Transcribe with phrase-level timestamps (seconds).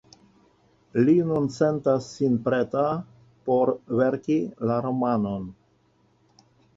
[1.07, 2.85] Li nun sentas sin preta
[3.49, 4.39] por verki
[4.71, 5.45] la romanon.